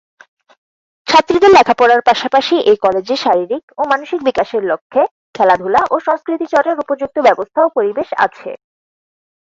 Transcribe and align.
ছাত্রীদের 1.07 1.51
লেখাপড়ার 1.57 2.01
পাশাপাশি 2.09 2.55
এ 2.63 2.73
কলেজে 2.83 3.15
শারীরিক 3.23 3.63
ও 3.77 3.81
মানসিক 3.91 4.19
বিকাশের 4.27 4.63
লক্ষ্যে 4.71 5.01
খেলাধুলা 5.35 5.81
ও 5.91 5.95
সংস্কৃতি 6.07 6.45
চর্চার 6.53 6.81
উপযুক্ত 6.83 7.17
ব্যবস্থা 7.27 7.59
ও 7.63 7.69
পরিবেশ 7.77 8.09
আছে। 8.25 8.49